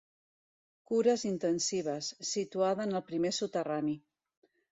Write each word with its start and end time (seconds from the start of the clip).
Cures 0.91 1.25
Intensives, 1.31 2.09
situada 2.31 2.87
en 2.89 2.97
el 3.01 3.05
primer 3.11 3.35
soterrani. 3.41 3.97